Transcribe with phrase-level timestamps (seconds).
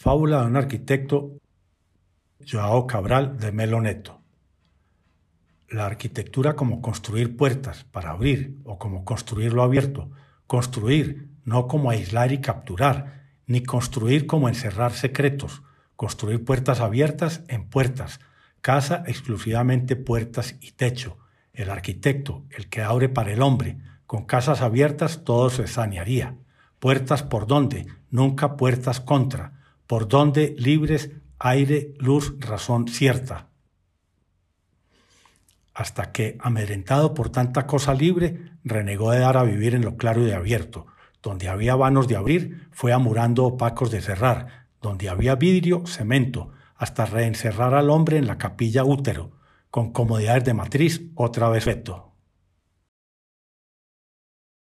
[0.00, 1.40] Fábula de un arquitecto,
[2.48, 4.20] Joao Cabral de Melo Neto.
[5.68, 10.08] La arquitectura como construir puertas para abrir o como construir lo abierto.
[10.46, 15.62] Construir, no como aislar y capturar, ni construir como encerrar secretos.
[15.96, 18.20] Construir puertas abiertas en puertas.
[18.60, 21.18] Casa exclusivamente puertas y techo.
[21.52, 23.78] El arquitecto, el que abre para el hombre.
[24.06, 26.36] Con casas abiertas todo se sanearía.
[26.78, 29.57] Puertas por donde, nunca puertas contra
[29.88, 33.48] por donde libres aire, luz, razón cierta.
[35.72, 40.22] Hasta que, amedrentado por tanta cosa libre, renegó de dar a vivir en lo claro
[40.22, 40.86] y de abierto.
[41.22, 44.66] Donde había vanos de abrir, fue amurando opacos de cerrar.
[44.82, 49.38] Donde había vidrio, cemento, hasta reencerrar al hombre en la capilla útero,
[49.70, 52.07] con comodidades de matriz, otra vez veto.